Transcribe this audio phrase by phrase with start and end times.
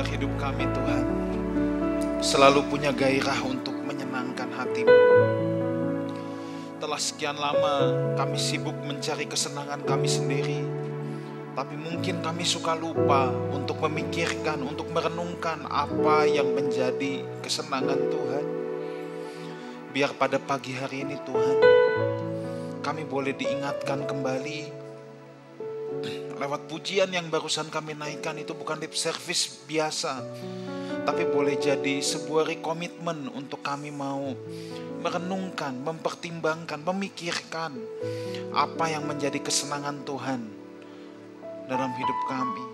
[0.00, 1.04] biar hidup kami Tuhan
[2.24, 4.96] selalu punya gairah untuk menyenangkan hatimu.
[6.80, 10.64] Telah sekian lama kami sibuk mencari kesenangan kami sendiri,
[11.52, 18.44] tapi mungkin kami suka lupa untuk memikirkan, untuk merenungkan apa yang menjadi kesenangan Tuhan.
[19.92, 21.56] Biar pada pagi hari ini Tuhan,
[22.80, 24.79] kami boleh diingatkan kembali
[26.40, 30.24] lewat pujian yang barusan kami naikkan itu bukan lip service biasa,
[31.04, 34.32] tapi boleh jadi sebuah komitmen untuk kami mau
[35.04, 37.76] merenungkan, mempertimbangkan, memikirkan
[38.56, 40.40] apa yang menjadi kesenangan Tuhan
[41.68, 42.64] dalam hidup kami.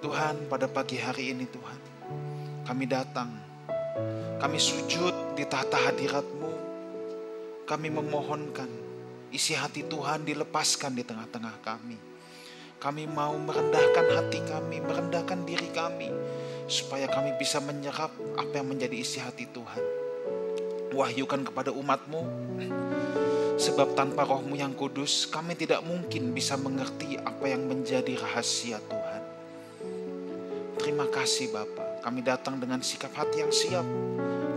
[0.00, 1.80] Tuhan, pada pagi hari ini Tuhan,
[2.64, 3.28] kami datang,
[4.40, 6.52] kami sujud di tahta hadirat-Mu,
[7.68, 8.66] kami memohonkan
[9.30, 12.11] isi hati Tuhan dilepaskan di tengah-tengah kami.
[12.82, 16.10] Kami mau merendahkan hati kami, merendahkan diri kami,
[16.66, 19.78] supaya kami bisa menyerap apa yang menjadi isi hati Tuhan.
[20.90, 22.26] Wahyukan kepada umatmu,
[23.54, 29.22] sebab tanpa rohmu yang kudus, kami tidak mungkin bisa mengerti apa yang menjadi rahasia Tuhan.
[30.82, 33.86] Terima kasih Bapa, kami datang dengan sikap hati yang siap,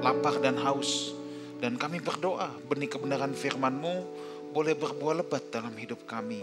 [0.01, 1.13] lapar dan haus,
[1.61, 3.95] dan kami berdoa benih kebenaran firman-Mu
[4.49, 6.41] boleh berbuah lebat dalam hidup kami.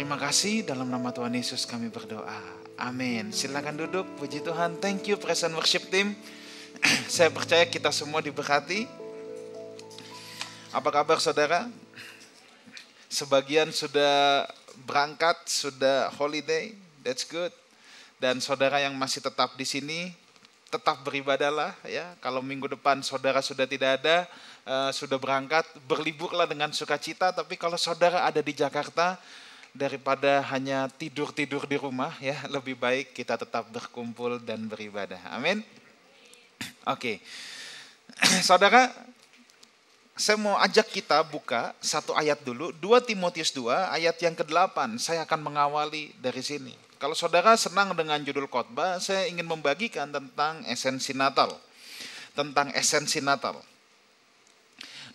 [0.00, 2.40] Terima kasih dalam nama Tuhan Yesus kami berdoa.
[2.80, 3.36] Amin.
[3.36, 4.08] Silakan duduk.
[4.16, 4.80] Puji Tuhan.
[4.80, 6.16] Thank you present worship team.
[7.04, 8.88] Saya percaya kita semua diberkati.
[10.72, 11.68] Apa kabar saudara?
[13.12, 14.48] Sebagian sudah
[14.88, 16.72] berangkat, sudah holiday.
[17.04, 17.52] That's good.
[18.16, 20.16] Dan saudara yang masih tetap di sini,
[20.72, 22.16] tetap beribadahlah ya.
[22.24, 24.24] Kalau minggu depan saudara sudah tidak ada,
[24.64, 27.36] uh, sudah berangkat, berliburlah dengan sukacita.
[27.36, 29.20] Tapi kalau saudara ada di Jakarta,
[29.70, 35.20] daripada hanya tidur-tidur di rumah ya, lebih baik kita tetap berkumpul dan beribadah.
[35.30, 35.62] Amin.
[36.88, 37.18] Oke.
[37.20, 38.40] Okay.
[38.48, 38.90] Saudara,
[40.20, 45.00] saya mau ajak kita buka satu ayat dulu, 2 Timotius 2 ayat yang ke-8.
[45.00, 46.76] Saya akan mengawali dari sini.
[47.00, 51.56] Kalau saudara senang dengan judul khotbah, saya ingin membagikan tentang esensi Natal.
[52.36, 53.56] Tentang esensi Natal.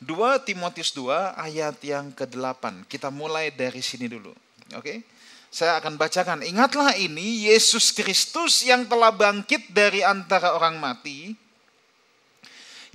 [0.01, 2.89] 2 Timotius 2 ayat yang ke-8.
[2.89, 4.33] Kita mulai dari sini dulu.
[4.73, 5.05] Oke.
[5.53, 6.41] Saya akan bacakan.
[6.41, 11.45] Ingatlah ini Yesus Kristus yang telah bangkit dari antara orang mati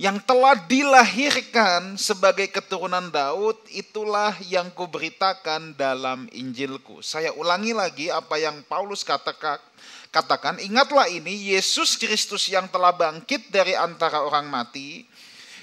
[0.01, 7.05] yang telah dilahirkan sebagai keturunan Daud, itulah yang kuberitakan dalam Injilku.
[7.05, 9.61] Saya ulangi lagi apa yang Paulus katakan,
[10.09, 15.05] katakan, ingatlah ini Yesus Kristus yang telah bangkit dari antara orang mati,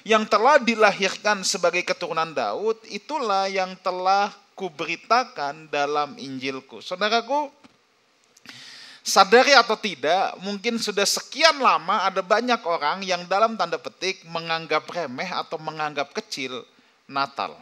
[0.06, 6.82] yang telah dilahirkan sebagai keturunan Daud, itulah yang telah kuberitakan dalam Injilku.
[6.82, 7.46] Saudaraku,
[9.06, 14.82] sadari atau tidak, mungkin sudah sekian lama ada banyak orang yang dalam tanda petik menganggap
[14.90, 16.66] remeh atau menganggap kecil
[17.06, 17.54] Natal.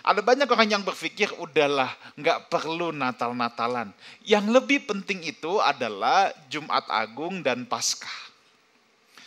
[0.00, 3.92] Ada banyak orang yang berpikir, udahlah, nggak perlu Natal-Natalan.
[4.24, 8.32] Yang lebih penting itu adalah Jumat Agung dan Paskah.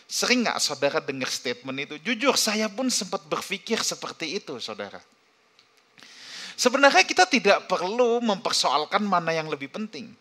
[0.10, 1.96] Sering nggak saudara dengar statement itu?
[2.02, 4.98] Jujur, saya pun sempat berpikir seperti itu, saudara.
[6.54, 10.14] Sebenarnya kita tidak perlu mempersoalkan mana yang lebih penting.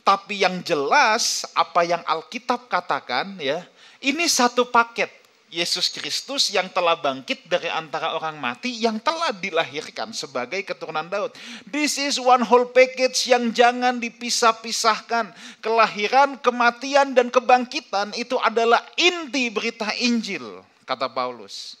[0.00, 3.64] Tapi yang jelas apa yang Alkitab katakan ya,
[4.00, 5.20] ini satu paket.
[5.50, 11.34] Yesus Kristus yang telah bangkit dari antara orang mati yang telah dilahirkan sebagai keturunan Daud.
[11.66, 15.34] This is one whole package yang jangan dipisah-pisahkan.
[15.58, 21.79] Kelahiran, kematian, dan kebangkitan itu adalah inti berita Injil, kata Paulus.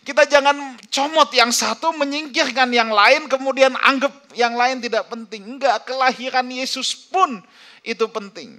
[0.00, 5.44] Kita jangan comot yang satu, menyingkirkan yang lain, kemudian anggap yang lain tidak penting.
[5.44, 7.44] Enggak, kelahiran Yesus pun
[7.84, 8.56] itu penting.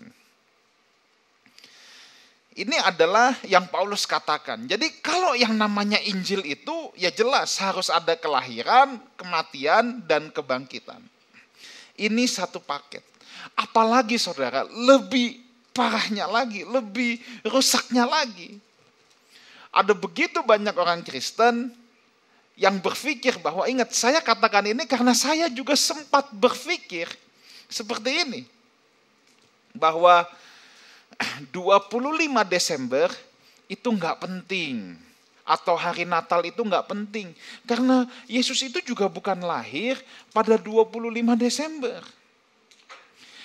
[2.51, 4.69] Ini adalah yang Paulus katakan.
[4.69, 11.01] Jadi kalau yang namanya Injil itu ya jelas harus ada kelahiran, kematian, dan kebangkitan.
[11.97, 13.01] Ini satu paket.
[13.57, 15.41] Apalagi saudara, lebih
[15.73, 17.17] parahnya lagi, lebih
[17.49, 18.61] rusaknya lagi
[19.71, 21.71] ada begitu banyak orang Kristen
[22.59, 27.07] yang berpikir bahwa ingat saya katakan ini karena saya juga sempat berpikir
[27.71, 28.41] seperti ini.
[29.71, 30.27] Bahwa
[31.55, 31.55] 25
[32.51, 33.07] Desember
[33.71, 34.99] itu nggak penting
[35.47, 37.33] atau hari Natal itu nggak penting
[37.65, 39.97] karena Yesus itu juga bukan lahir
[40.29, 41.01] pada 25
[41.39, 42.03] Desember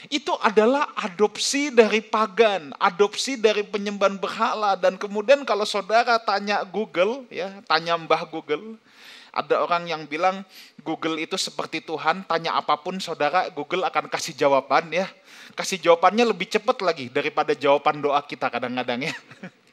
[0.09, 7.27] itu adalah adopsi dari pagan, adopsi dari penyembahan berhala dan kemudian kalau saudara tanya Google
[7.31, 8.79] ya, tanya Mbah Google,
[9.37, 10.49] Ada orang yang bilang
[10.81, 15.05] Google itu seperti Tuhan, tanya apa pun saudara, Google akan kasih jawaban ya.
[15.53, 19.15] Kasih jawabannya lebih cepat lagi daripada jawaban doa kita kadang-kadang ya.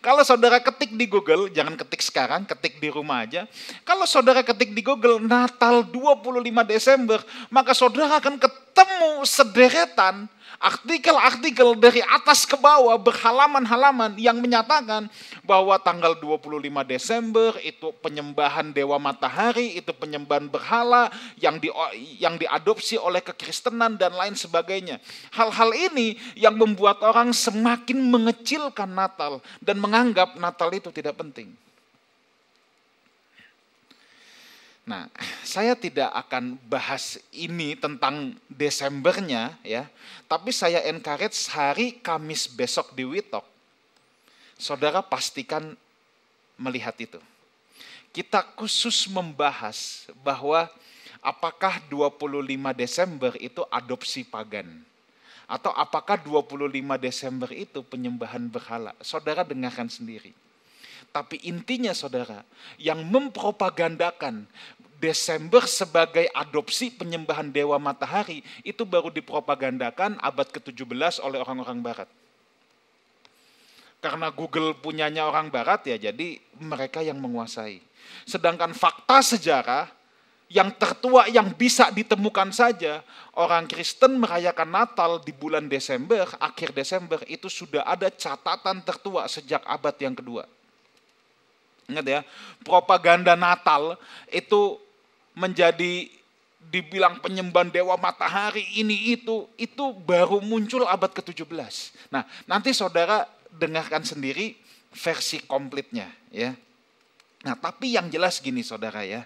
[0.00, 3.44] Kalau saudara ketik di Google, jangan ketik sekarang, ketik di rumah aja.
[3.84, 7.20] Kalau saudara ketik di Google Natal 25 Desember,
[7.52, 10.24] maka saudara akan ketemu sederetan
[10.60, 15.08] artikel-artikel dari atas ke bawah berhalaman-halaman yang menyatakan
[15.40, 21.08] bahwa tanggal 25 Desember itu penyembahan dewa matahari, itu penyembahan berhala
[21.40, 21.72] yang di,
[22.20, 25.00] yang diadopsi oleh kekristenan dan lain sebagainya.
[25.32, 31.56] Hal-hal ini yang membuat orang semakin mengecilkan Natal dan menganggap Natal itu tidak penting.
[34.90, 35.06] Nah,
[35.46, 39.86] saya tidak akan bahas ini tentang Desembernya ya,
[40.26, 43.46] tapi saya encourage hari Kamis besok di Witok.
[44.58, 45.78] Saudara pastikan
[46.58, 47.22] melihat itu.
[48.10, 50.66] Kita khusus membahas bahwa
[51.22, 54.66] apakah 25 Desember itu adopsi pagan
[55.46, 56.66] atau apakah 25
[56.98, 58.90] Desember itu penyembahan berhala.
[58.98, 60.34] Saudara dengarkan sendiri.
[61.10, 62.46] Tapi intinya saudara,
[62.78, 64.46] yang mempropagandakan
[65.00, 72.08] Desember sebagai adopsi penyembahan dewa matahari itu baru dipropagandakan abad ke-17 oleh orang-orang barat.
[74.04, 77.80] Karena Google punyanya orang barat ya jadi mereka yang menguasai.
[78.28, 79.88] Sedangkan fakta sejarah
[80.50, 83.00] yang tertua yang bisa ditemukan saja
[83.38, 89.64] orang Kristen merayakan Natal di bulan Desember, akhir Desember itu sudah ada catatan tertua sejak
[89.64, 90.44] abad yang kedua.
[91.86, 92.20] Ingat ya,
[92.66, 93.94] propaganda Natal
[94.26, 94.78] itu
[95.34, 96.10] menjadi
[96.70, 101.96] dibilang penyembahan dewa matahari ini itu itu baru muncul abad ke-17.
[102.12, 104.54] Nah, nanti saudara dengarkan sendiri
[104.94, 106.54] versi komplitnya ya.
[107.40, 109.24] Nah, tapi yang jelas gini saudara ya.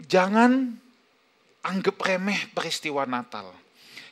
[0.00, 0.74] Jangan
[1.62, 3.52] anggap remeh peristiwa Natal.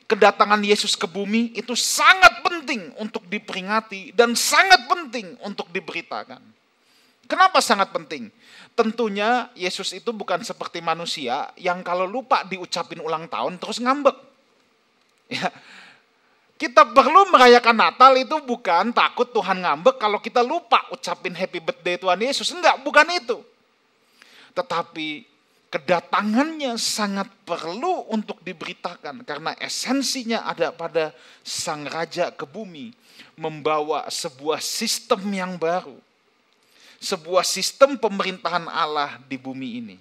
[0.05, 6.52] Kedatangan Yesus ke bumi itu sangat penting untuk diperingati dan sangat penting untuk diberitakan.
[7.33, 8.29] Kenapa sangat penting?
[8.77, 14.13] Tentunya Yesus itu bukan seperti manusia yang kalau lupa diucapin ulang tahun terus ngambek.
[15.33, 15.49] Ya.
[16.61, 21.97] Kita perlu merayakan Natal itu bukan takut Tuhan ngambek kalau kita lupa ucapin happy birthday
[21.97, 22.53] Tuhan Yesus.
[22.53, 23.41] Enggak, bukan itu.
[24.53, 25.25] Tetapi
[25.73, 32.93] kedatangannya sangat perlu untuk diberitakan karena esensinya ada pada sang raja ke bumi
[33.41, 35.97] membawa sebuah sistem yang baru
[37.03, 39.97] sebuah sistem pemerintahan Allah di bumi ini.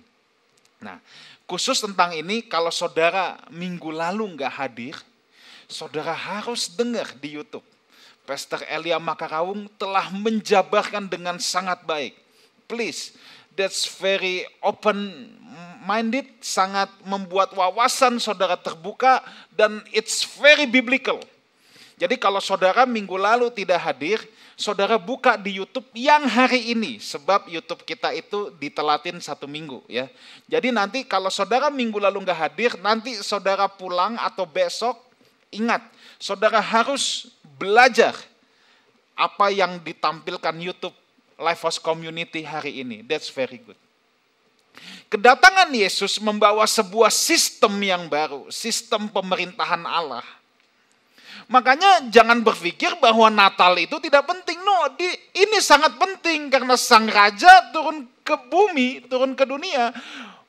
[0.78, 1.02] Nah,
[1.50, 4.94] khusus tentang ini kalau saudara minggu lalu nggak hadir,
[5.66, 7.66] saudara harus dengar di YouTube.
[8.22, 12.14] Pastor Elia Makarawung telah menjabarkan dengan sangat baik.
[12.70, 13.18] Please,
[13.58, 15.26] that's very open
[15.82, 21.18] minded, sangat membuat wawasan saudara terbuka dan it's very biblical.
[21.98, 24.22] Jadi kalau saudara minggu lalu tidak hadir,
[24.62, 30.06] saudara buka di YouTube yang hari ini sebab YouTube kita itu ditelatin satu minggu ya.
[30.46, 34.94] Jadi nanti kalau saudara minggu lalu nggak hadir, nanti saudara pulang atau besok
[35.50, 35.82] ingat
[36.22, 38.14] saudara harus belajar
[39.18, 40.94] apa yang ditampilkan YouTube
[41.42, 43.02] Life House Community hari ini.
[43.02, 43.76] That's very good.
[45.12, 50.24] Kedatangan Yesus membawa sebuah sistem yang baru, sistem pemerintahan Allah
[51.50, 54.58] Makanya jangan berpikir bahwa Natal itu tidak penting.
[54.62, 59.90] No, di, ini sangat penting karena sang raja turun ke bumi, turun ke dunia,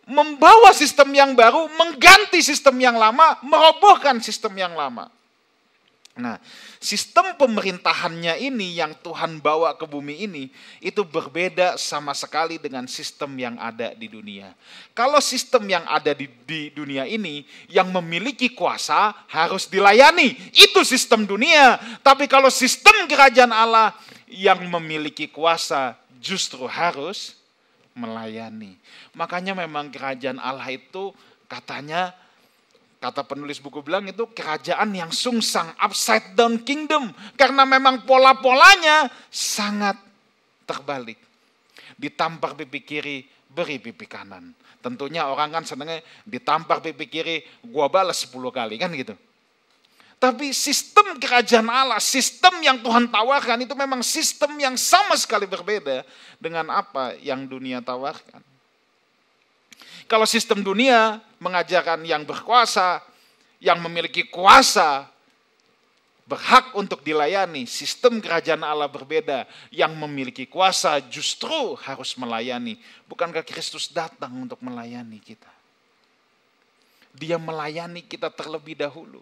[0.06, 5.10] membawa sistem yang baru, mengganti sistem yang lama, merobohkan sistem yang lama.
[6.14, 6.38] Nah,
[6.78, 13.34] sistem pemerintahannya ini yang Tuhan bawa ke bumi ini itu berbeda sama sekali dengan sistem
[13.34, 14.54] yang ada di dunia.
[14.94, 21.26] Kalau sistem yang ada di, di dunia ini yang memiliki kuasa harus dilayani, itu sistem
[21.26, 21.82] dunia.
[22.06, 23.98] Tapi kalau sistem kerajaan Allah
[24.30, 27.42] yang memiliki kuasa justru harus
[27.98, 28.78] melayani.
[29.18, 31.10] Makanya memang kerajaan Allah itu
[31.50, 32.14] katanya
[33.04, 37.12] Kata penulis buku bilang itu kerajaan yang sungsang, upside down kingdom.
[37.36, 40.00] Karena memang pola-polanya sangat
[40.64, 41.20] terbalik.
[42.00, 44.56] Ditampar pipi kiri, beri pipi kanan.
[44.80, 49.20] Tentunya orang kan senangnya ditampar pipi kiri, gua balas 10 kali kan gitu.
[50.16, 56.08] Tapi sistem kerajaan Allah, sistem yang Tuhan tawarkan itu memang sistem yang sama sekali berbeda
[56.40, 58.40] dengan apa yang dunia tawarkan.
[60.08, 63.04] Kalau sistem dunia mengajarkan yang berkuasa,
[63.60, 65.12] yang memiliki kuasa,
[66.24, 67.68] berhak untuk dilayani.
[67.68, 69.44] Sistem kerajaan Allah berbeda.
[69.70, 72.80] Yang memiliki kuasa justru harus melayani.
[73.12, 75.52] Bukankah Kristus datang untuk melayani kita?
[77.14, 79.22] Dia melayani kita terlebih dahulu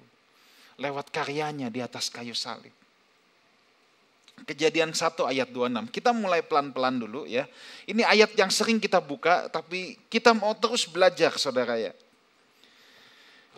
[0.80, 2.72] lewat karyanya di atas kayu salib.
[4.42, 5.94] Kejadian 1 ayat 26.
[5.94, 7.46] Kita mulai pelan-pelan dulu ya.
[7.86, 11.94] Ini ayat yang sering kita buka tapi kita mau terus belajar saudara ya.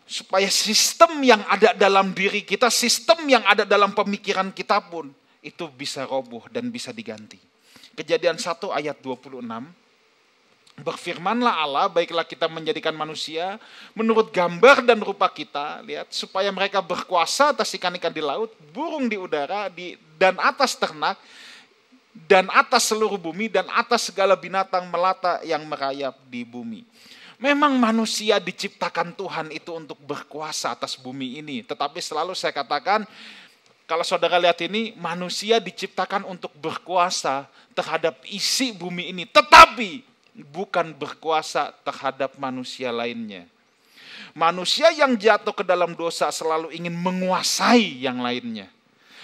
[0.04, 5.68] Supaya sistem yang ada dalam diri kita, sistem yang ada dalam pemikiran kita pun itu
[5.72, 7.40] bisa roboh dan bisa diganti.
[7.94, 9.44] Kejadian 1 ayat 26
[10.74, 13.62] Berfirmanlah Allah, baiklah kita menjadikan manusia
[13.94, 19.14] menurut gambar dan rupa kita, lihat, supaya mereka berkuasa atas ikan-ikan di laut, burung di
[19.14, 21.22] udara, di, dan atas ternak,
[22.26, 26.82] dan atas seluruh bumi, dan atas segala binatang melata yang merayap di bumi.
[27.44, 33.04] Memang manusia diciptakan Tuhan itu untuk berkuasa atas bumi ini, tetapi selalu saya katakan,
[33.84, 40.08] kalau saudara lihat ini, manusia diciptakan untuk berkuasa terhadap isi bumi ini, tetapi
[40.56, 43.44] bukan berkuasa terhadap manusia lainnya.
[44.32, 48.72] Manusia yang jatuh ke dalam dosa selalu ingin menguasai yang lainnya.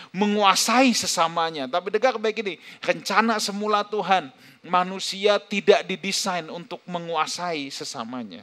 [0.09, 1.69] Menguasai sesamanya.
[1.69, 4.33] Tapi dengar baik ini, rencana semula Tuhan,
[4.65, 8.41] manusia tidak didesain untuk menguasai sesamanya.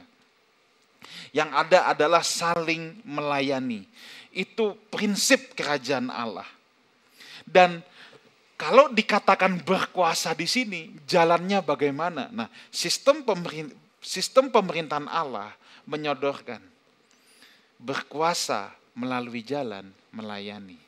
[1.35, 3.83] Yang ada adalah saling melayani.
[4.31, 6.47] Itu prinsip kerajaan Allah.
[7.43, 7.83] Dan
[8.57, 12.31] kalau dikatakan berkuasa di sini, jalannya bagaimana?
[12.33, 15.53] Nah, sistem pemerintah, sistem pemerintahan Allah
[15.85, 16.59] menyodorkan
[17.77, 20.86] berkuasa melalui jalan melayani.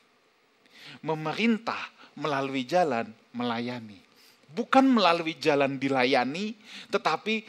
[1.05, 3.99] Memerintah melalui jalan melayani.
[4.49, 6.57] Bukan melalui jalan dilayani,
[6.89, 7.45] tetapi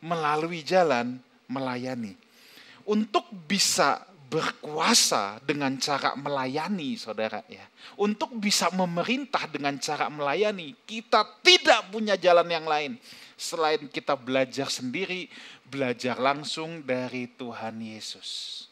[0.00, 1.18] melalui jalan
[1.50, 2.14] melayani.
[2.86, 7.62] Untuk bisa berkuasa dengan cara melayani saudara ya.
[7.98, 12.98] Untuk bisa memerintah dengan cara melayani, kita tidak punya jalan yang lain
[13.36, 15.28] selain kita belajar sendiri,
[15.68, 18.64] belajar langsung dari Tuhan Yesus.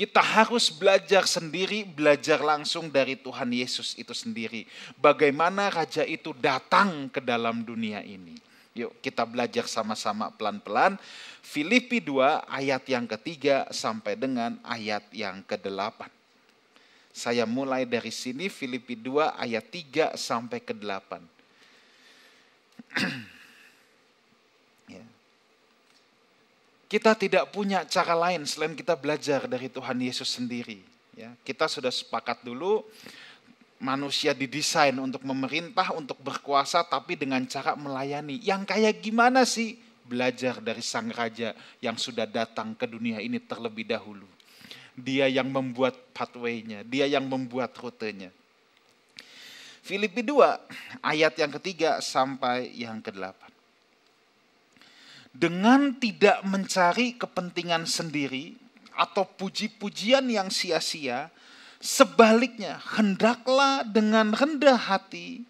[0.00, 4.64] Kita harus belajar sendiri, belajar langsung dari Tuhan Yesus itu sendiri.
[4.96, 8.32] Bagaimana raja itu datang ke dalam dunia ini.
[8.72, 10.96] Yuk kita belajar sama-sama pelan-pelan.
[11.44, 16.08] Filipi 2 ayat yang ketiga sampai dengan ayat yang ke-8.
[17.12, 21.20] Saya mulai dari sini Filipi 2 ayat 3 sampai ke-8.
[26.90, 30.82] Kita tidak punya cara lain selain kita belajar dari Tuhan Yesus sendiri.
[31.14, 32.82] Ya, kita sudah sepakat dulu
[33.78, 38.42] manusia didesain untuk memerintah, untuk berkuasa, tapi dengan cara melayani.
[38.42, 39.78] Yang kayak gimana sih?
[40.02, 44.26] Belajar dari sang raja yang sudah datang ke dunia ini terlebih dahulu.
[44.98, 48.34] Dia yang membuat pathway-nya, dia yang membuat rutenya.
[49.86, 53.59] Filipi 2 ayat yang ketiga sampai yang kedelapan.
[55.30, 58.58] Dengan tidak mencari kepentingan sendiri
[58.98, 61.30] atau puji-pujian yang sia-sia,
[61.80, 65.48] Sebaliknya, hendaklah dengan rendah hati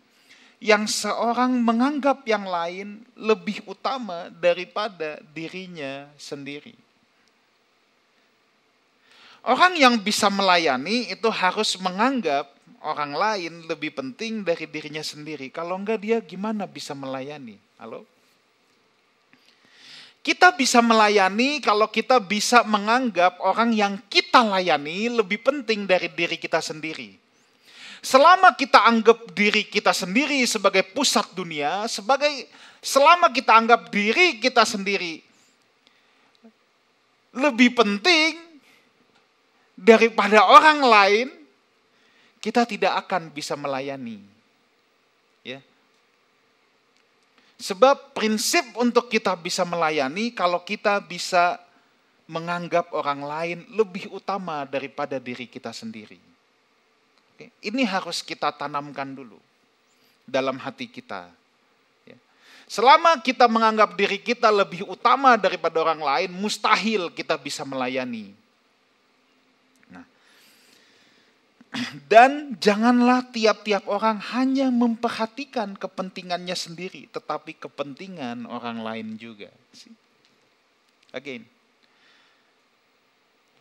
[0.63, 6.79] yang seorang menganggap yang lain lebih utama daripada dirinya sendiri.
[9.43, 12.47] Orang yang bisa melayani itu harus menganggap
[12.87, 15.51] orang lain lebih penting dari dirinya sendiri.
[15.51, 17.59] Kalau enggak dia gimana bisa melayani?
[17.75, 18.07] Halo?
[20.21, 26.37] Kita bisa melayani kalau kita bisa menganggap orang yang kita layani lebih penting dari diri
[26.37, 27.17] kita sendiri.
[28.05, 32.49] Selama kita anggap diri kita sendiri sebagai pusat dunia, sebagai
[32.81, 35.21] selama kita anggap diri kita sendiri
[37.31, 38.35] lebih penting
[39.79, 41.29] daripada orang lain,
[42.43, 44.30] kita tidak akan bisa melayani.
[47.61, 51.61] Sebab prinsip untuk kita bisa melayani kalau kita bisa
[52.25, 56.17] menganggap orang lain lebih utama daripada diri kita sendiri.
[57.61, 59.37] Ini harus kita tanamkan dulu
[60.25, 61.29] dalam hati kita.
[62.09, 62.17] Ya.
[62.65, 68.40] Selama kita menganggap diri kita lebih utama daripada orang lain, mustahil kita bisa melayani.
[72.11, 79.55] Dan janganlah tiap-tiap orang hanya memperhatikan kepentingannya sendiri, tetapi kepentingan orang lain juga.
[81.15, 81.47] Again.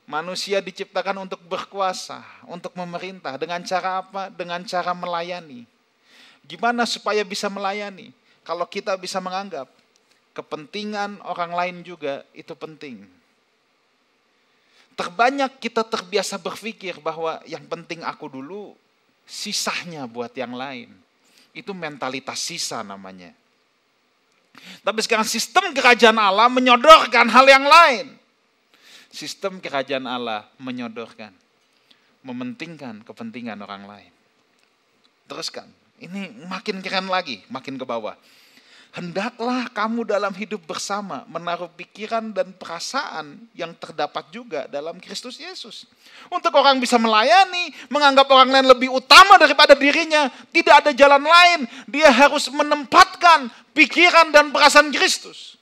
[0.09, 3.37] Manusia diciptakan untuk berkuasa, untuk memerintah.
[3.37, 4.33] Dengan cara apa?
[4.33, 5.69] Dengan cara melayani.
[6.49, 8.09] Gimana supaya bisa melayani?
[8.41, 9.69] Kalau kita bisa menganggap
[10.33, 13.18] kepentingan orang lain juga itu penting
[14.99, 18.75] Terbanyak kita terbiasa berpikir bahwa yang penting aku dulu,
[19.23, 20.91] sisanya buat yang lain.
[21.55, 23.31] Itu mentalitas sisa namanya.
[24.83, 28.11] Tapi sekarang sistem kerajaan Allah menyodorkan hal yang lain.
[29.07, 31.31] Sistem kerajaan Allah menyodorkan,
[32.27, 34.11] mementingkan kepentingan orang lain.
[35.31, 35.71] Teruskan,
[36.03, 38.19] ini makin keren lagi, makin ke bawah
[38.89, 45.85] hendaklah kamu dalam hidup bersama menaruh pikiran dan perasaan yang terdapat juga dalam Kristus Yesus.
[46.33, 51.59] Untuk orang bisa melayani, menganggap orang lain lebih utama daripada dirinya, tidak ada jalan lain.
[51.85, 55.59] Dia harus menempatkan pikiran dan perasaan Kristus.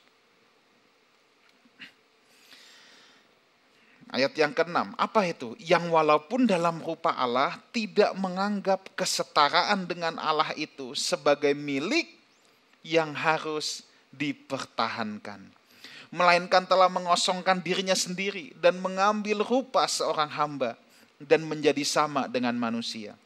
[4.08, 5.52] Ayat yang keenam, apa itu?
[5.60, 12.17] Yang walaupun dalam rupa Allah tidak menganggap kesetaraan dengan Allah itu sebagai milik
[12.88, 13.84] yang harus
[14.16, 15.44] dipertahankan.
[16.08, 20.80] Melainkan telah mengosongkan dirinya sendiri dan mengambil rupa seorang hamba
[21.20, 23.20] dan menjadi sama dengan manusia.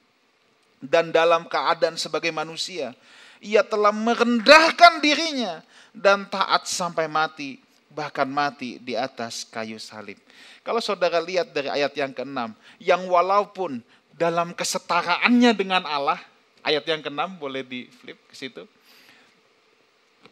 [0.82, 2.98] Dan dalam keadaan sebagai manusia,
[3.38, 5.62] ia telah merendahkan dirinya
[5.94, 7.62] dan taat sampai mati,
[7.94, 10.18] bahkan mati di atas kayu salib.
[10.66, 13.86] Kalau saudara lihat dari ayat yang keenam, yang walaupun
[14.18, 16.18] dalam kesetaraannya dengan Allah,
[16.66, 18.66] ayat yang keenam boleh di flip ke situ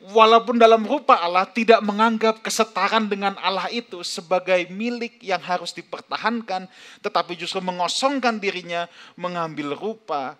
[0.07, 6.71] walaupun dalam rupa Allah tidak menganggap kesetaraan dengan Allah itu sebagai milik yang harus dipertahankan,
[7.03, 8.87] tetapi justru mengosongkan dirinya
[9.19, 10.39] mengambil rupa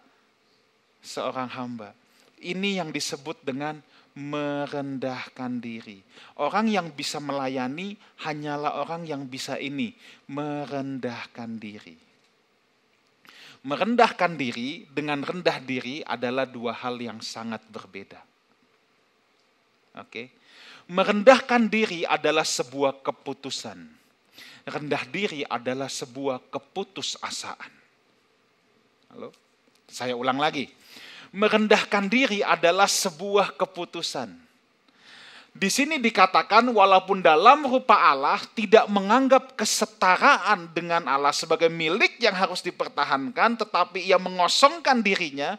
[1.04, 1.92] seorang hamba.
[2.40, 3.84] Ini yang disebut dengan
[4.16, 6.00] merendahkan diri.
[6.40, 9.92] Orang yang bisa melayani hanyalah orang yang bisa ini,
[10.32, 12.00] merendahkan diri.
[13.60, 18.29] Merendahkan diri dengan rendah diri adalah dua hal yang sangat berbeda.
[19.98, 20.30] Oke.
[20.90, 23.78] Merendahkan diri adalah sebuah keputusan.
[24.70, 27.74] Rendah diri adalah sebuah keputusasaan.
[29.14, 29.30] Halo?
[29.90, 30.70] Saya ulang lagi.
[31.34, 34.50] Merendahkan diri adalah sebuah keputusan.
[35.50, 42.38] Di sini dikatakan walaupun dalam rupa Allah tidak menganggap kesetaraan dengan Allah sebagai milik yang
[42.38, 45.58] harus dipertahankan, tetapi ia mengosongkan dirinya,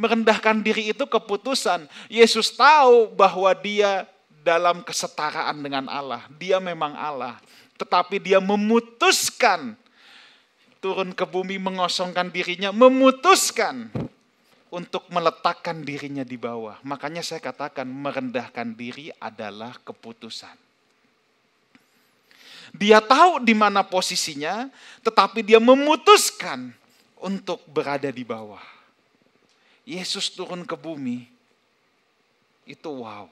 [0.00, 1.84] merendahkan diri itu keputusan.
[2.08, 4.08] Yesus tahu bahwa dia
[4.40, 6.24] dalam kesetaraan dengan Allah.
[6.40, 7.36] Dia memang Allah.
[7.76, 9.76] Tetapi dia memutuskan
[10.80, 13.92] turun ke bumi mengosongkan dirinya, memutuskan
[14.72, 16.80] untuk meletakkan dirinya di bawah.
[16.80, 20.56] Makanya saya katakan merendahkan diri adalah keputusan.
[22.70, 24.70] Dia tahu di mana posisinya,
[25.02, 26.70] tetapi dia memutuskan
[27.20, 28.79] untuk berada di bawah.
[29.84, 31.26] Yesus turun ke bumi,
[32.68, 33.26] itu wow.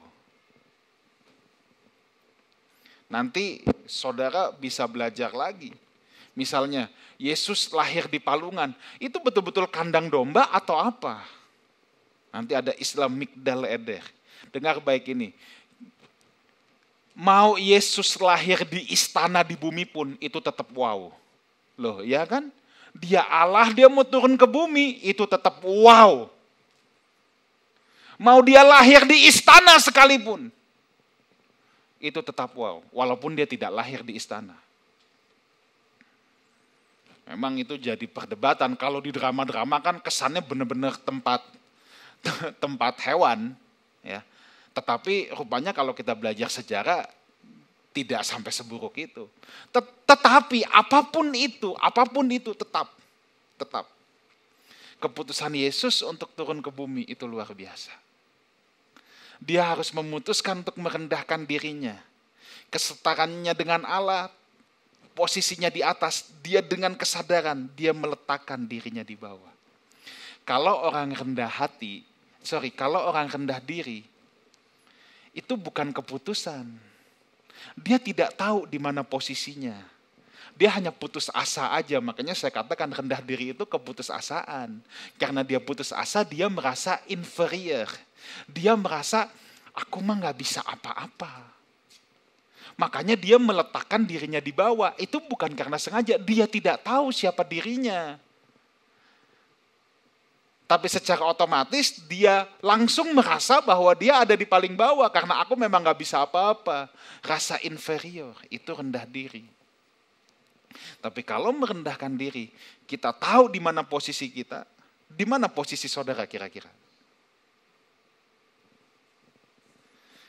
[3.09, 5.73] Nanti saudara bisa belajar lagi.
[6.37, 6.87] Misalnya,
[7.19, 8.71] Yesus lahir di palungan,
[9.03, 11.25] itu betul-betul kandang domba atau apa?
[12.31, 14.05] Nanti ada Islam Migdal Eder.
[14.55, 15.35] Dengar baik ini.
[17.19, 21.11] Mau Yesus lahir di istana di bumi pun, itu tetap wow.
[21.75, 22.55] Loh, ya kan?
[22.95, 26.31] Dia Allah, dia mau turun ke bumi, itu tetap wow.
[28.19, 30.51] Mau dia lahir di istana sekalipun.
[32.03, 34.59] Itu tetap wow, walaupun dia tidak lahir di istana.
[37.31, 38.75] Memang itu jadi perdebatan.
[38.75, 41.47] Kalau di drama-drama kan kesannya benar-benar tempat
[42.63, 43.55] tempat hewan,
[44.03, 44.27] ya.
[44.75, 47.07] Tetapi rupanya kalau kita belajar sejarah
[47.95, 49.31] tidak sampai seburuk itu.
[50.07, 52.91] Tetapi apa pun itu, apa pun itu tetap,
[53.55, 53.87] tetap.
[54.99, 58.08] Keputusan Yesus untuk turun ke bumi itu luar biasa
[59.39, 61.95] dia harus memutuskan untuk merendahkan dirinya.
[62.69, 64.29] Kesetarannya dengan Allah,
[65.15, 69.55] posisinya di atas, dia dengan kesadaran, dia meletakkan dirinya di bawah.
[70.43, 72.03] Kalau orang rendah hati,
[72.43, 74.05] sorry, kalau orang rendah diri,
[75.33, 76.67] itu bukan keputusan.
[77.79, 79.77] Dia tidak tahu di mana posisinya.
[80.59, 84.83] Dia hanya putus asa aja, makanya saya katakan rendah diri itu keputus asaan.
[85.15, 87.87] Karena dia putus asa, dia merasa inferior
[88.49, 89.31] dia merasa,
[89.75, 91.59] aku mah nggak bisa apa-apa.
[92.79, 94.95] Makanya dia meletakkan dirinya di bawah.
[95.03, 98.15] Itu bukan karena sengaja, dia tidak tahu siapa dirinya.
[100.69, 105.81] Tapi secara otomatis dia langsung merasa bahwa dia ada di paling bawah karena aku memang
[105.81, 106.93] nggak bisa apa-apa.
[107.25, 109.49] Rasa inferior itu rendah diri.
[111.01, 112.53] Tapi kalau merendahkan diri,
[112.85, 114.69] kita tahu di mana posisi kita,
[115.09, 116.69] di mana posisi saudara kira-kira.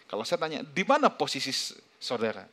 [0.09, 1.53] Kalau saya tanya, di mana posisi
[2.01, 2.49] saudara?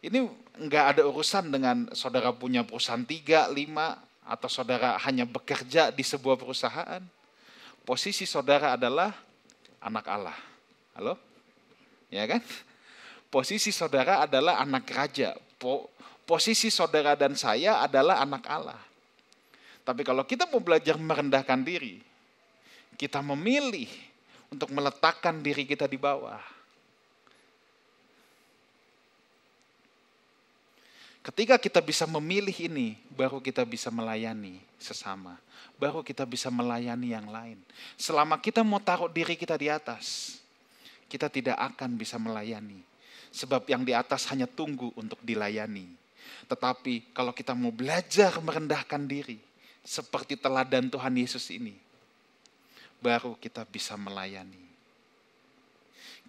[0.00, 0.24] Ini
[0.64, 6.40] nggak ada urusan dengan saudara punya perusahaan tiga, lima, atau saudara hanya bekerja di sebuah
[6.40, 7.04] perusahaan.
[7.84, 9.12] Posisi saudara adalah
[9.84, 10.38] anak Allah.
[10.96, 11.20] Halo?
[12.08, 12.40] Ya kan?
[13.28, 15.36] Posisi saudara adalah anak raja.
[15.60, 15.92] Po
[16.28, 18.80] posisi saudara dan saya adalah anak Allah.
[19.84, 22.04] Tapi kalau kita mau belajar merendahkan diri,
[23.00, 23.88] kita memilih
[24.48, 26.58] untuk meletakkan diri kita di bawah
[31.28, 35.36] Ketika kita bisa memilih ini, baru kita bisa melayani sesama.
[35.76, 37.60] Baru kita bisa melayani yang lain.
[38.00, 40.40] Selama kita mau taruh diri kita di atas,
[41.04, 42.80] kita tidak akan bisa melayani.
[43.28, 45.92] Sebab yang di atas hanya tunggu untuk dilayani.
[46.48, 49.36] Tetapi kalau kita mau belajar merendahkan diri,
[49.84, 51.76] seperti teladan Tuhan Yesus ini,
[53.02, 54.68] baru kita bisa melayani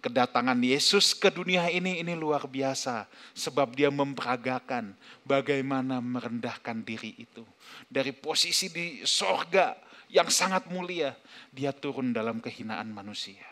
[0.00, 3.04] kedatangan Yesus ke dunia ini ini luar biasa
[3.36, 4.96] sebab dia memperagakan
[5.28, 7.44] bagaimana merendahkan diri itu
[7.86, 9.76] dari posisi di sorga
[10.10, 11.14] yang sangat mulia
[11.54, 13.46] dia turun dalam kehinaan manusia.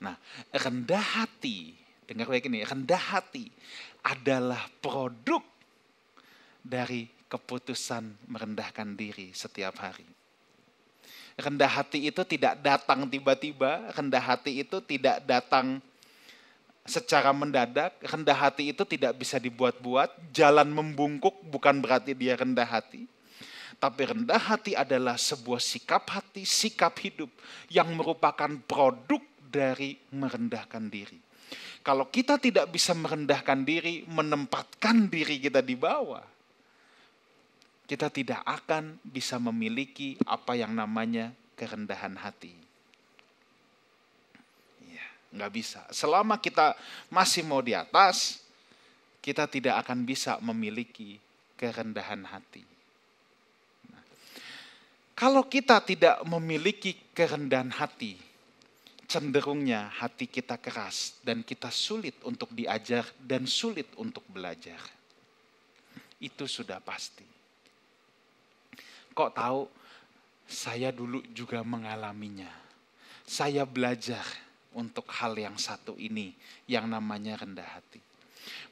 [0.00, 0.16] Nah,
[0.54, 1.76] rendah hati,
[2.06, 3.50] dengar baik ini, rendah hati
[4.00, 5.44] adalah produk
[6.64, 10.19] dari keputusan merendahkan diri setiap hari.
[11.40, 15.80] Rendah hati itu tidak datang tiba-tiba, rendah hati itu tidak datang
[16.84, 23.08] secara mendadak, rendah hati itu tidak bisa dibuat-buat, jalan membungkuk bukan berarti dia rendah hati.
[23.80, 27.32] Tapi rendah hati adalah sebuah sikap hati, sikap hidup
[27.72, 31.16] yang merupakan produk dari merendahkan diri.
[31.80, 36.20] Kalau kita tidak bisa merendahkan diri, menempatkan diri kita di bawah,
[37.90, 42.54] kita tidak akan bisa memiliki apa yang namanya kerendahan hati.
[44.86, 45.82] Ya, nggak bisa.
[45.90, 46.78] Selama kita
[47.10, 48.46] masih mau di atas,
[49.18, 51.18] kita tidak akan bisa memiliki
[51.58, 52.62] kerendahan hati.
[53.90, 54.06] Nah,
[55.18, 58.14] kalau kita tidak memiliki kerendahan hati,
[59.10, 64.78] cenderungnya hati kita keras dan kita sulit untuk diajar dan sulit untuk belajar.
[66.22, 67.39] Itu sudah pasti.
[69.14, 69.62] Kok tahu?
[70.50, 72.50] Saya dulu juga mengalaminya.
[73.22, 74.22] Saya belajar
[74.74, 76.34] untuk hal yang satu ini,
[76.66, 78.02] yang namanya rendah hati.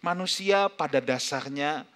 [0.02, 1.86] Manusia pada dasarnya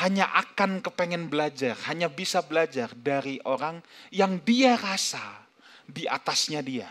[0.00, 3.82] hanya akan kepengen belajar, hanya bisa belajar dari orang
[4.14, 5.42] yang dia rasa
[5.82, 6.88] di atasnya dia.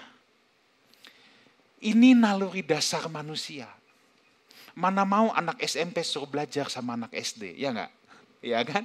[1.79, 3.71] Ini naluri dasar manusia.
[4.75, 7.91] Mana mau anak SMP suruh belajar sama anak SD, ya enggak?
[8.43, 8.83] Ya kan?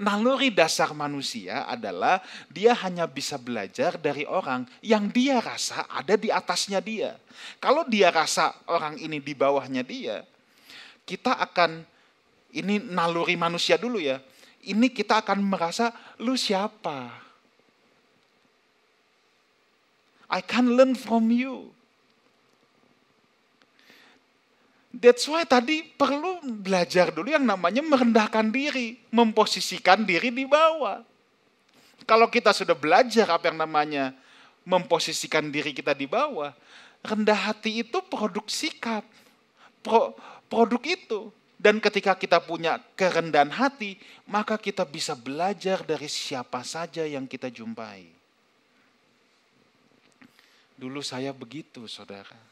[0.00, 6.32] Naluri dasar manusia adalah dia hanya bisa belajar dari orang yang dia rasa ada di
[6.32, 7.16] atasnya dia.
[7.60, 10.24] Kalau dia rasa orang ini di bawahnya dia,
[11.04, 11.84] kita akan
[12.52, 14.20] ini naluri manusia dulu ya.
[14.62, 15.90] Ini kita akan merasa
[16.22, 17.10] lu siapa?
[20.32, 21.74] I can learn from you.
[25.02, 31.02] That's why tadi perlu belajar dulu yang namanya merendahkan diri, memposisikan diri di bawah.
[32.06, 34.14] Kalau kita sudah belajar apa yang namanya
[34.62, 36.54] memposisikan diri kita di bawah,
[37.02, 39.02] rendah hati itu produk sikap,
[39.82, 40.14] pro,
[40.46, 41.34] produk itu.
[41.58, 43.98] Dan ketika kita punya kerendahan hati,
[44.30, 48.06] maka kita bisa belajar dari siapa saja yang kita jumpai.
[50.78, 52.51] Dulu saya begitu, saudara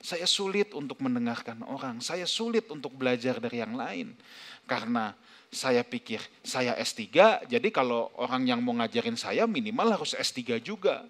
[0.00, 4.16] saya sulit untuk mendengarkan orang, saya sulit untuk belajar dari yang lain.
[4.64, 5.12] Karena
[5.52, 7.04] saya pikir saya S3,
[7.44, 11.04] jadi kalau orang yang mau ngajarin saya minimal harus S3 juga.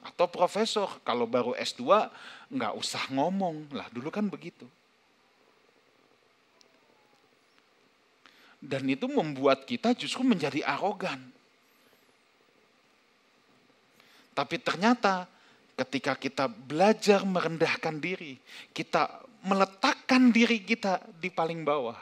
[0.00, 2.08] Atau profesor, kalau baru S2
[2.48, 3.68] nggak usah ngomong.
[3.76, 4.64] Lah dulu kan begitu.
[8.60, 11.20] Dan itu membuat kita justru menjadi arogan.
[14.32, 15.28] Tapi ternyata
[15.80, 18.36] ketika kita belajar merendahkan diri,
[18.76, 19.08] kita
[19.48, 21.96] meletakkan diri kita di paling bawah.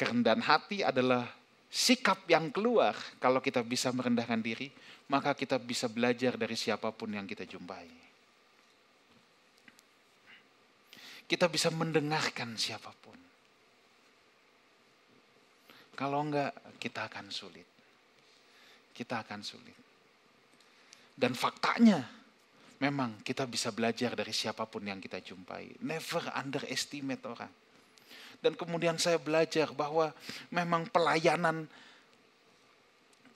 [0.00, 1.28] Kerendahan hati adalah
[1.68, 4.72] sikap yang keluar kalau kita bisa merendahkan diri,
[5.12, 8.08] maka kita bisa belajar dari siapa pun yang kita jumpai.
[11.28, 13.18] Kita bisa mendengarkan siapa pun.
[15.92, 17.68] Kalau enggak, kita akan sulit.
[18.96, 19.87] Kita akan sulit.
[21.18, 22.06] Dan faktanya,
[22.78, 25.82] memang kita bisa belajar dari siapa pun yang kita jumpai.
[25.82, 27.50] Never underestimate orang.
[28.38, 30.14] Dan kemudian saya belajar bahwa
[30.54, 31.66] memang pelayanan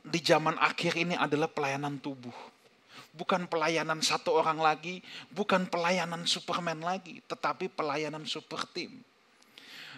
[0.07, 2.35] di zaman akhir ini adalah pelayanan tubuh.
[3.13, 9.05] bukan pelayanan satu orang lagi, bukan pelayanan Superman lagi, tetapi pelayanan super team.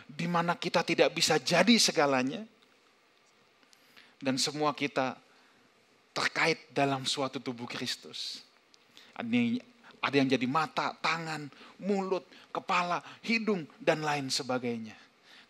[0.04, 2.44] Di mana kita tidak bisa jadi segalanya,
[4.20, 5.16] dan semua kita
[6.14, 8.40] terkait dalam suatu tubuh Kristus.
[9.18, 11.50] Ada yang jadi mata, tangan,
[11.82, 12.22] mulut,
[12.54, 14.94] kepala, hidung, dan lain sebagainya.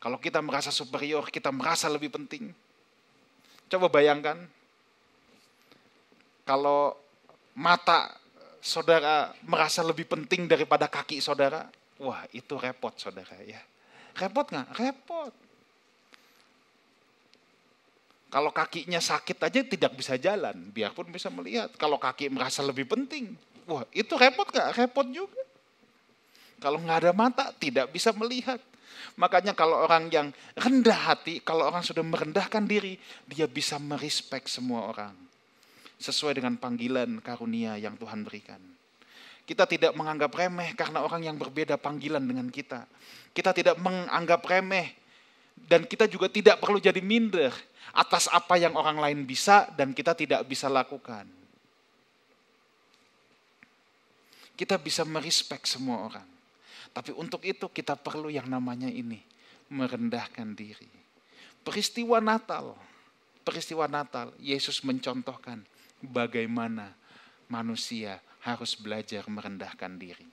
[0.01, 2.53] Kalau kita merasa superior, kita merasa lebih penting.
[3.69, 4.41] Coba bayangkan,
[6.45, 6.97] kalau
[7.57, 8.13] mata
[8.61, 11.69] saudara merasa lebih penting daripada kaki saudara,
[12.01, 13.61] wah itu repot saudara ya.
[14.17, 14.69] Repot nggak?
[14.77, 15.33] Repot.
[18.35, 21.71] Kalau kakinya sakit aja tidak bisa jalan, biarpun bisa melihat.
[21.79, 23.31] Kalau kaki merasa lebih penting,
[23.63, 24.75] wah itu repot nggak?
[24.75, 25.39] Repot juga.
[26.59, 28.59] Kalau nggak ada mata, tidak bisa melihat.
[29.15, 32.99] Makanya kalau orang yang rendah hati, kalau orang sudah merendahkan diri,
[33.31, 35.15] dia bisa merespek semua orang
[36.03, 38.59] sesuai dengan panggilan karunia yang Tuhan berikan.
[39.47, 42.83] Kita tidak menganggap remeh karena orang yang berbeda panggilan dengan kita.
[43.31, 45.04] Kita tidak menganggap remeh
[45.55, 47.55] dan kita juga tidak perlu jadi minder
[47.95, 51.25] atas apa yang orang lain bisa dan kita tidak bisa lakukan.
[54.55, 56.29] Kita bisa merespek semua orang.
[56.95, 59.19] Tapi untuk itu kita perlu yang namanya ini,
[59.67, 60.87] merendahkan diri.
[61.67, 62.79] Peristiwa Natal,
[63.43, 65.67] peristiwa Natal, Yesus mencontohkan
[65.99, 66.95] bagaimana
[67.51, 70.29] manusia harus belajar merendahkan diri.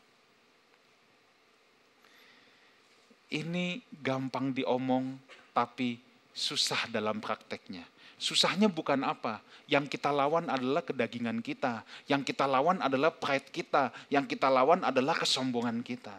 [3.31, 5.15] Ini gampang diomong,
[5.55, 5.95] tapi
[6.35, 7.87] susah dalam prakteknya.
[8.21, 13.89] Susahnya bukan apa, yang kita lawan adalah kedagingan kita, yang kita lawan adalah pride kita,
[14.13, 16.13] yang kita lawan adalah kesombongan kita.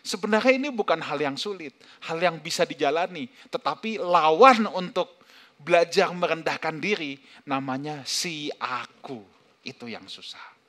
[0.00, 1.76] Sebenarnya ini bukan hal yang sulit,
[2.08, 5.20] hal yang bisa dijalani, tetapi lawan untuk
[5.60, 9.20] belajar merendahkan diri, namanya si aku.
[9.60, 10.59] Itu yang susah.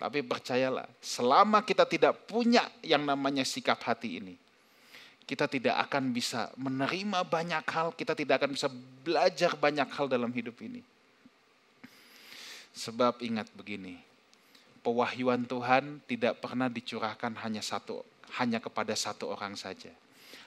[0.00, 4.34] Tapi percayalah, selama kita tidak punya yang namanya sikap hati ini,
[5.28, 8.72] kita tidak akan bisa menerima banyak hal, kita tidak akan bisa
[9.04, 10.80] belajar banyak hal dalam hidup ini.
[12.72, 14.00] Sebab ingat begini,
[14.80, 18.00] pewahyuan Tuhan tidak pernah dicurahkan hanya satu
[18.40, 19.90] hanya kepada satu orang saja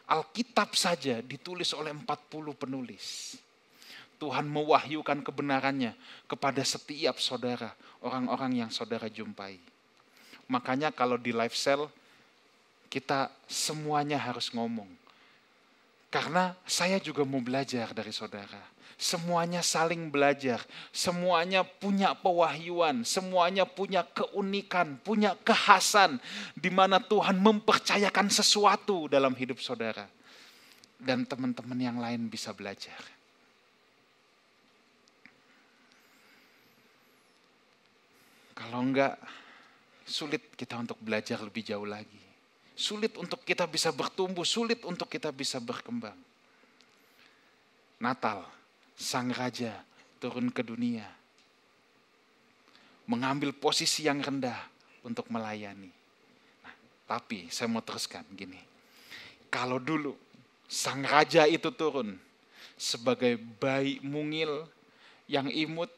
[0.04, 3.40] Alkitab saja ditulis oleh 40 penulis.
[4.24, 5.92] Tuhan mewahyukan kebenarannya
[6.32, 9.60] kepada setiap saudara, orang-orang yang saudara jumpai.
[10.48, 11.92] Makanya kalau di live cell,
[12.88, 14.88] kita semuanya harus ngomong.
[16.08, 18.72] Karena saya juga mau belajar dari saudara.
[18.96, 20.64] Semuanya saling belajar,
[20.96, 26.22] semuanya punya pewahyuan, semuanya punya keunikan, punya kekhasan
[26.56, 30.08] di mana Tuhan mempercayakan sesuatu dalam hidup saudara.
[30.96, 33.13] Dan teman-teman yang lain bisa belajar.
[38.54, 39.18] Kalau enggak,
[40.06, 42.22] sulit kita untuk belajar lebih jauh lagi.
[42.74, 46.18] Sulit untuk kita bisa bertumbuh, sulit untuk kita bisa berkembang.
[48.02, 48.46] Natal,
[48.98, 49.78] sang raja
[50.18, 51.06] turun ke dunia.
[53.06, 54.58] Mengambil posisi yang rendah
[55.04, 55.92] untuk melayani.
[56.64, 58.58] Nah, tapi saya mau teruskan gini.
[59.54, 60.18] Kalau dulu
[60.66, 62.18] sang raja itu turun
[62.74, 64.66] sebagai bayi mungil
[65.30, 65.92] yang imut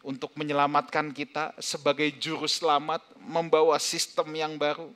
[0.00, 4.88] untuk menyelamatkan kita sebagai juru selamat, membawa sistem yang baru,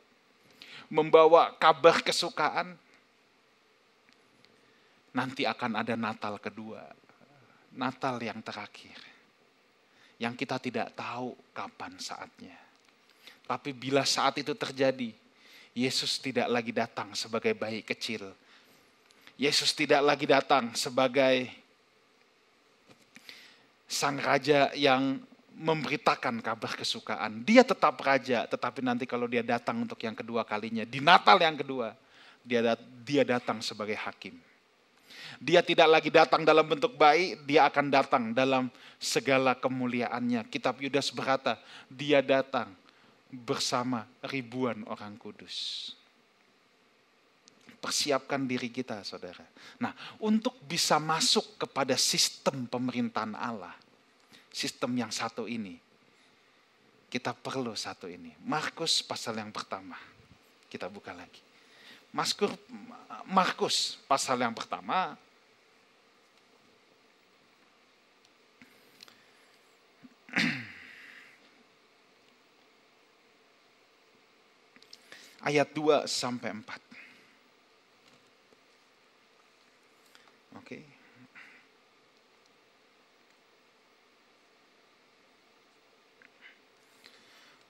[0.88, 2.76] membawa kabar kesukaan,
[5.12, 6.82] nanti akan ada Natal kedua.
[7.74, 8.96] Natal yang terakhir.
[10.16, 12.54] Yang kita tidak tahu kapan saatnya.
[13.44, 15.12] Tapi bila saat itu terjadi,
[15.74, 18.30] Yesus tidak lagi datang sebagai bayi kecil.
[19.34, 21.50] Yesus tidak lagi datang sebagai
[23.84, 25.20] sang raja yang
[25.54, 27.46] memberitakan kabar kesukaan.
[27.46, 31.54] Dia tetap raja, tetapi nanti kalau dia datang untuk yang kedua kalinya, di Natal yang
[31.54, 31.94] kedua,
[32.42, 32.74] dia
[33.06, 34.34] dia datang sebagai hakim.
[35.38, 40.46] Dia tidak lagi datang dalam bentuk bayi, dia akan datang dalam segala kemuliaannya.
[40.46, 41.58] Kitab Yudas berkata,
[41.90, 42.70] dia datang
[43.30, 45.90] bersama ribuan orang kudus.
[47.84, 49.44] Persiapkan diri kita, saudara.
[49.76, 49.92] Nah,
[50.24, 53.76] untuk bisa masuk kepada sistem pemerintahan Allah,
[54.48, 55.76] sistem yang satu ini,
[57.12, 58.32] kita perlu satu ini.
[58.48, 60.00] Markus pasal yang pertama.
[60.72, 61.44] Kita buka lagi.
[63.28, 65.20] Markus pasal yang pertama
[75.46, 76.80] ayat 2 sampai 4.
[80.58, 80.82] Oke.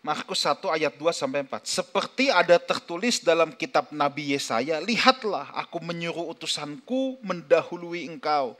[0.05, 1.65] Markus 1 ayat 2 sampai 4.
[1.65, 8.53] Seperti ada tertulis dalam kitab Nabi Yesaya, lihatlah aku menyuruh utusanku mendahului engkau.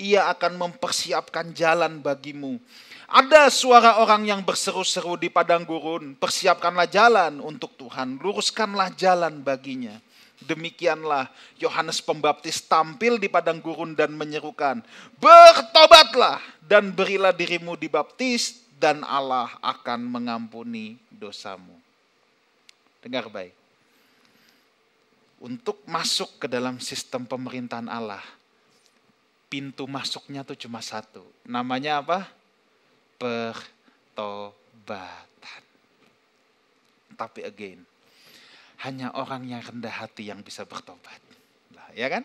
[0.00, 2.56] Ia akan mempersiapkan jalan bagimu.
[3.04, 9.92] Ada suara orang yang berseru-seru di padang gurun, persiapkanlah jalan untuk Tuhan, luruskanlah jalan baginya.
[10.40, 11.28] Demikianlah
[11.60, 14.80] Yohanes Pembaptis tampil di padang gurun dan menyerukan,
[15.20, 21.74] "Bertobatlah dan berilah dirimu dibaptis dan Allah akan mengampuni dosamu.
[23.02, 23.50] Dengar baik.
[25.42, 28.22] Untuk masuk ke dalam sistem pemerintahan Allah,
[29.50, 31.26] pintu masuknya tuh cuma satu.
[31.46, 32.30] Namanya apa?
[33.18, 34.42] Pertobatan.
[37.18, 37.82] Tapi again,
[38.86, 41.18] hanya orang yang rendah hati yang bisa bertobat.
[41.74, 42.22] Nah, ya kan?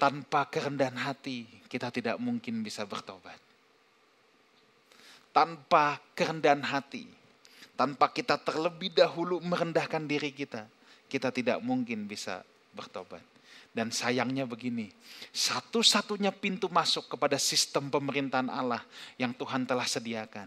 [0.00, 3.43] Tanpa kerendahan hati, kita tidak mungkin bisa bertobat
[5.34, 7.10] tanpa kerendahan hati,
[7.74, 10.70] tanpa kita terlebih dahulu merendahkan diri kita,
[11.10, 13.20] kita tidak mungkin bisa bertobat.
[13.74, 14.94] Dan sayangnya begini,
[15.34, 18.78] satu-satunya pintu masuk kepada sistem pemerintahan Allah
[19.18, 20.46] yang Tuhan telah sediakan,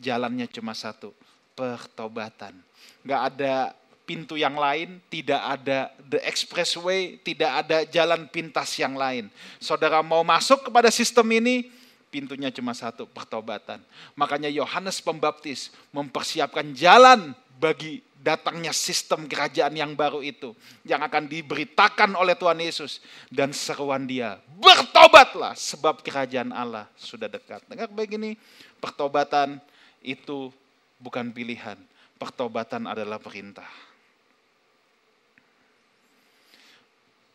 [0.00, 1.12] jalannya cuma satu,
[1.52, 2.56] pertobatan.
[3.04, 3.76] Gak ada
[4.08, 9.28] pintu yang lain, tidak ada the expressway, tidak ada jalan pintas yang lain.
[9.60, 11.68] Saudara mau masuk kepada sistem ini,
[12.14, 13.82] pintunya cuma satu, pertobatan.
[14.14, 20.54] Makanya Yohanes Pembaptis mempersiapkan jalan bagi datangnya sistem kerajaan yang baru itu.
[20.86, 23.02] Yang akan diberitakan oleh Tuhan Yesus.
[23.26, 27.66] Dan seruan dia, bertobatlah sebab kerajaan Allah sudah dekat.
[27.66, 28.38] Dengar begini,
[28.78, 29.58] pertobatan
[29.98, 30.54] itu
[31.02, 31.76] bukan pilihan.
[32.14, 33.66] Pertobatan adalah perintah.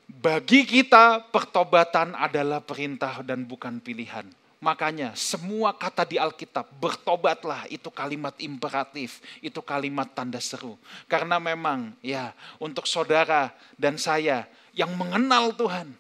[0.10, 4.39] Bagi kita pertobatan adalah perintah dan bukan pilihan.
[4.60, 10.76] Makanya semua kata di Alkitab, bertobatlah itu kalimat imperatif, itu kalimat tanda seru.
[11.08, 14.44] Karena memang ya untuk saudara dan saya
[14.76, 15.96] yang mengenal Tuhan,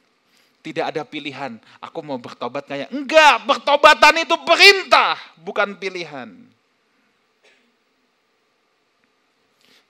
[0.60, 1.56] tidak ada pilihan.
[1.80, 6.36] Aku mau bertobat kayak enggak, bertobatan itu perintah, bukan pilihan.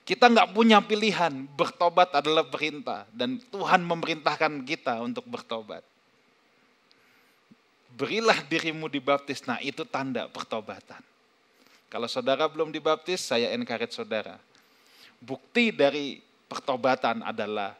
[0.06, 5.89] Kita nggak punya pilihan, bertobat adalah perintah dan Tuhan memerintahkan kita untuk bertobat
[8.00, 9.44] berilah dirimu dibaptis.
[9.44, 11.04] Nah itu tanda pertobatan.
[11.92, 14.40] Kalau saudara belum dibaptis, saya encourage saudara.
[15.20, 16.16] Bukti dari
[16.48, 17.76] pertobatan adalah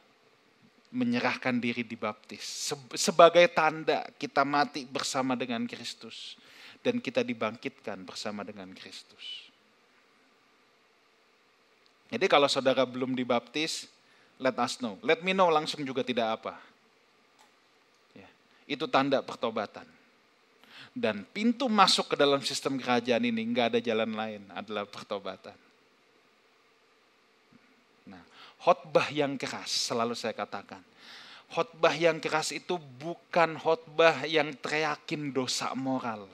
[0.93, 2.75] menyerahkan diri dibaptis.
[2.93, 6.37] Sebagai tanda kita mati bersama dengan Kristus.
[6.81, 9.53] Dan kita dibangkitkan bersama dengan Kristus.
[12.09, 13.85] Jadi kalau saudara belum dibaptis,
[14.41, 14.97] let us know.
[15.05, 16.57] Let me know langsung juga tidak apa.
[18.17, 18.27] Ya,
[18.65, 20.00] itu tanda pertobatan.
[20.91, 25.55] Dan pintu masuk ke dalam sistem kerajaan ini nggak ada jalan lain adalah pertobatan.
[28.11, 28.23] Nah,
[28.59, 30.83] khotbah yang keras selalu saya katakan.
[31.51, 36.27] Khotbah yang keras itu bukan khotbah yang teriakin dosa moral.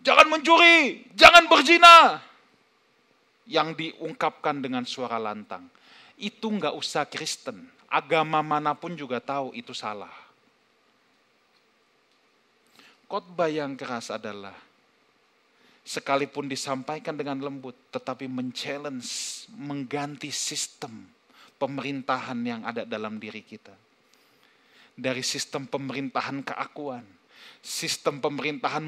[0.00, 2.20] Jangan mencuri, jangan berzina.
[3.44, 5.68] Yang diungkapkan dengan suara lantang.
[6.16, 7.68] Itu nggak usah Kristen.
[7.92, 10.21] Agama mana pun juga tahu itu salah
[13.12, 14.56] khotbah yang keras adalah
[15.84, 21.04] sekalipun disampaikan dengan lembut tetapi men-challenge, mengganti sistem
[21.60, 23.76] pemerintahan yang ada dalam diri kita.
[24.96, 27.04] Dari sistem pemerintahan keakuan,
[27.60, 28.80] sistem pemerintahan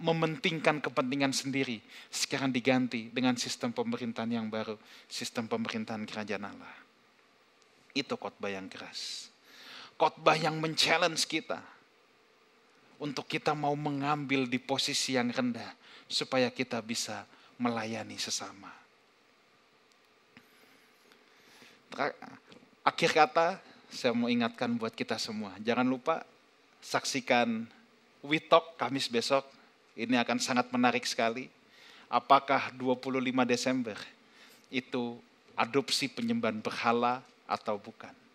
[0.00, 6.76] mementingkan kepentingan sendiri, sekarang diganti dengan sistem pemerintahan yang baru, sistem pemerintahan kerajaan Allah.
[7.92, 9.28] Itu khotbah yang keras.
[10.00, 11.75] Khotbah yang men-challenge kita
[12.96, 15.72] untuk kita mau mengambil di posisi yang rendah
[16.08, 17.26] supaya kita bisa
[17.60, 18.72] melayani sesama.
[22.84, 26.22] Akhir kata, saya mau ingatkan buat kita semua, jangan lupa
[26.84, 27.66] saksikan
[28.26, 29.46] We Talk Kamis besok.
[29.96, 31.48] Ini akan sangat menarik sekali.
[32.10, 33.96] Apakah 25 Desember
[34.68, 35.16] itu
[35.56, 38.25] adopsi penyembahan berhala atau bukan?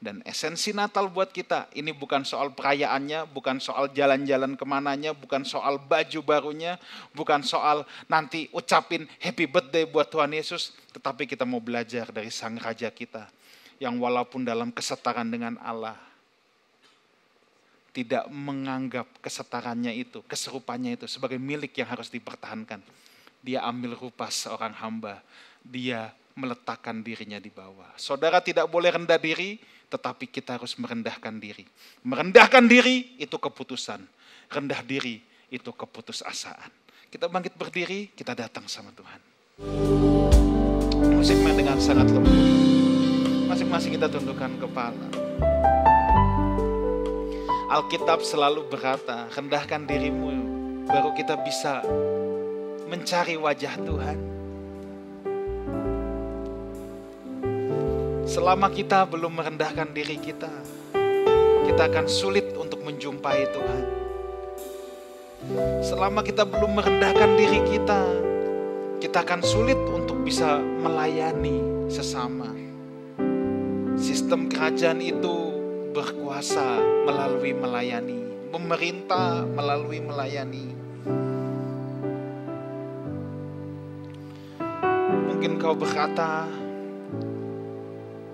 [0.00, 5.44] Dan esensi Natal buat kita, ini bukan soal perayaannya, bukan soal jalan-jalan ke mananya, bukan
[5.44, 6.80] soal baju barunya,
[7.12, 12.56] bukan soal nanti ucapin happy birthday buat Tuhan Yesus, tetapi kita mau belajar dari Sang
[12.56, 13.28] Raja kita,
[13.76, 16.00] yang walaupun dalam kesetaraan dengan Allah,
[17.92, 22.80] tidak menganggap kesetaranya itu, keserupannya itu sebagai milik yang harus dipertahankan.
[23.44, 25.20] Dia ambil rupa seorang hamba,
[25.60, 27.92] dia meletakkan dirinya di bawah.
[28.00, 29.60] Saudara tidak boleh rendah diri,
[29.90, 31.66] tetapi kita harus merendahkan diri.
[32.06, 33.98] Merendahkan diri itu keputusan.
[34.50, 35.18] Rendah diri
[35.50, 36.70] itu keputusasaan.
[37.10, 39.20] Kita bangkit berdiri, kita datang sama Tuhan.
[41.10, 42.38] Musik main dengan sangat lembut.
[43.50, 45.06] Masing-masing kita tundukkan kepala.
[47.70, 50.30] Alkitab selalu berkata, rendahkan dirimu,
[50.86, 51.82] baru kita bisa
[52.86, 54.39] mencari wajah Tuhan.
[58.30, 60.54] Selama kita belum merendahkan diri kita,
[61.66, 63.84] kita akan sulit untuk menjumpai Tuhan.
[65.82, 68.06] Selama kita belum merendahkan diri kita,
[69.02, 72.54] kita akan sulit untuk bisa melayani sesama.
[73.98, 75.50] Sistem kerajaan itu
[75.90, 76.78] berkuasa
[77.10, 80.70] melalui melayani, memerintah melalui melayani.
[85.26, 86.59] Mungkin kau berkata,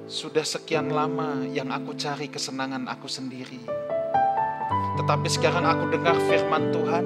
[0.07, 3.59] sudah sekian lama yang aku cari kesenangan aku sendiri.
[5.03, 7.05] Tetapi sekarang aku dengar firman Tuhan.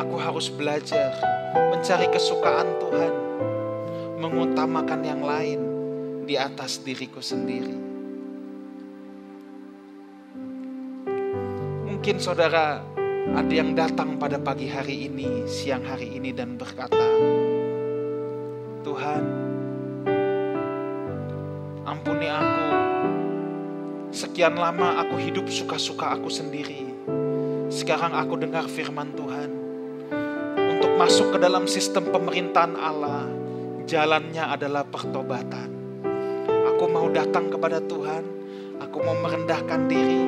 [0.00, 1.12] Aku harus belajar
[1.52, 3.14] mencari kesukaan Tuhan,
[4.16, 5.60] mengutamakan yang lain
[6.24, 7.76] di atas diriku sendiri.
[11.84, 12.80] Mungkin saudara
[13.36, 17.06] ada yang datang pada pagi hari ini, siang hari ini dan berkata,
[18.82, 19.43] Tuhan,
[21.94, 22.66] Ampuni aku.
[24.10, 26.90] Sekian lama aku hidup suka-suka aku sendiri.
[27.70, 29.50] Sekarang aku dengar firman Tuhan.
[30.74, 33.30] Untuk masuk ke dalam sistem pemerintahan Allah,
[33.86, 35.70] jalannya adalah pertobatan.
[36.74, 38.26] Aku mau datang kepada Tuhan,
[38.82, 40.26] aku mau merendahkan diri,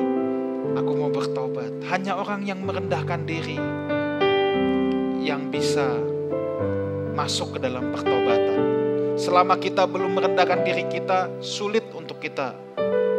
[0.71, 1.83] aku mau bertobat.
[1.91, 3.59] Hanya orang yang merendahkan diri
[5.19, 5.99] yang bisa
[7.11, 8.76] masuk ke dalam pertobatan.
[9.17, 12.53] Selama kita belum merendahkan diri kita, sulit untuk kita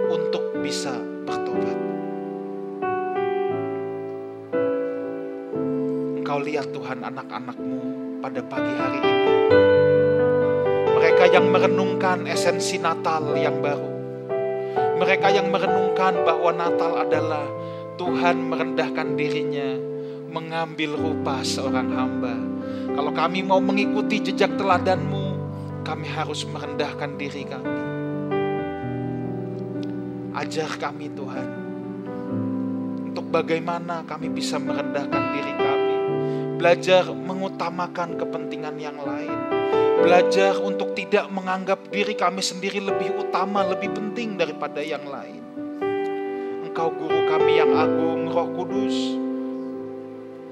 [0.07, 0.95] untuk bisa
[1.27, 1.79] bertobat.
[6.23, 7.81] Engkau lihat Tuhan anak-anakmu
[8.23, 9.27] pada pagi hari ini.
[10.95, 13.91] Mereka yang merenungkan esensi Natal yang baru.
[15.03, 17.43] Mereka yang merenungkan bahwa Natal adalah
[17.99, 19.75] Tuhan merendahkan dirinya,
[20.31, 22.39] mengambil rupa seorang hamba.
[22.95, 25.18] Kalau kami mau mengikuti jejak teladanmu,
[25.89, 27.81] kami harus merendahkan diri kami.
[30.37, 31.49] Ajar kami Tuhan,
[33.09, 35.97] untuk bagaimana kami bisa merendahkan diri kami.
[36.61, 39.39] Belajar mengutamakan kepentingan yang lain.
[40.05, 45.41] Belajar untuk tidak menganggap diri kami sendiri lebih utama, lebih penting daripada yang lain.
[46.69, 49.17] Engkau guru kami yang agung, roh kudus,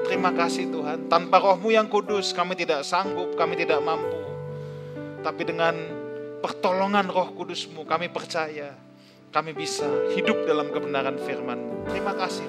[0.08, 4.25] Terima kasih Tuhan, tanpa rohmu yang kudus kami tidak sanggup, kami tidak mampu.
[5.26, 5.74] Tapi dengan
[6.38, 8.78] pertolongan roh kudusmu kami percaya
[9.34, 11.90] kami bisa hidup dalam kebenaran firmanmu.
[11.90, 12.46] Terima kasih.